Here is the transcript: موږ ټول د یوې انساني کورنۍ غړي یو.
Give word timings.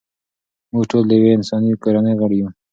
موږ 0.71 0.83
ټول 0.91 1.03
د 1.07 1.11
یوې 1.19 1.29
انساني 1.37 1.71
کورنۍ 1.83 2.13
غړي 2.21 2.37
یو. 2.41 2.49